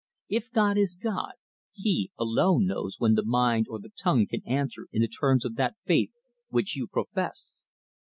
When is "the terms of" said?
5.03-5.57